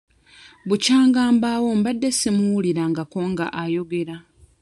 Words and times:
Bukyanga 0.67 1.21
mbaawo 1.35 1.69
mbadde 1.79 2.09
simuwulirangako 2.19 3.19
nga 3.31 3.45
ayogera. 3.61 4.15